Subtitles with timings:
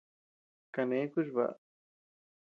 [0.73, 1.53] Kane kuch baʼa.